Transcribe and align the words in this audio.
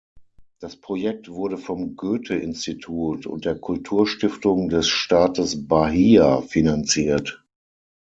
Das 0.59 0.77
Projekt 0.77 1.29
wurde 1.29 1.59
vom 1.59 1.95
Goethe-Institut 1.95 3.27
und 3.27 3.45
der 3.45 3.59
Kulturstiftung 3.59 4.67
des 4.67 4.87
Staates 4.89 5.67
Bahia 5.67 6.41
finanziert. 6.41 7.45